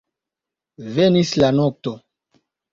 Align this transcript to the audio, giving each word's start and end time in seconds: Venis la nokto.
Venis 0.95 1.35
la 1.45 1.53
nokto. 1.61 1.97